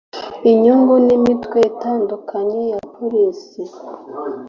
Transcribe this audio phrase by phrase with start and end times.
[0.51, 3.63] inyungu n imitwe itandukanye ya polisi